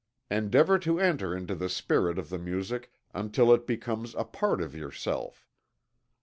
Endeavor 0.31 0.79
to 0.79 0.99
enter 0.99 1.37
into 1.37 1.53
the 1.53 1.69
spirit 1.69 2.17
of 2.17 2.29
the 2.29 2.39
music 2.39 2.91
until 3.13 3.53
it 3.53 3.67
becomes 3.67 4.15
a 4.15 4.23
part 4.23 4.59
of 4.59 4.73
yourself. 4.73 5.47